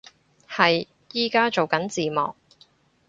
[0.49, 2.33] 係，依家做返字幕